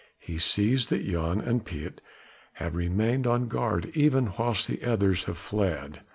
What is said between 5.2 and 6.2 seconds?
have fled.